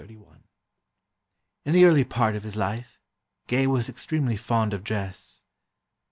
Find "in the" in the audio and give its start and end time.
1.63-1.85